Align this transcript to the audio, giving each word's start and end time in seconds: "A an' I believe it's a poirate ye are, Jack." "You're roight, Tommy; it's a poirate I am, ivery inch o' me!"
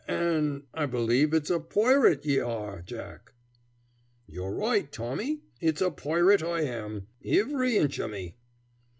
"A 0.07 0.13
an' 0.13 0.63
I 0.73 0.87
believe 0.87 1.31
it's 1.31 1.51
a 1.51 1.59
poirate 1.59 2.25
ye 2.25 2.39
are, 2.39 2.81
Jack." 2.81 3.33
"You're 4.27 4.51
roight, 4.51 4.89
Tommy; 4.91 5.41
it's 5.59 5.79
a 5.79 5.91
poirate 5.91 6.41
I 6.41 6.61
am, 6.61 7.05
ivery 7.23 7.77
inch 7.77 7.99
o' 7.99 8.07
me!" 8.07 8.35